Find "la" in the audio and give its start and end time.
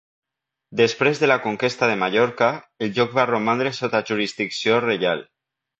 1.31-1.37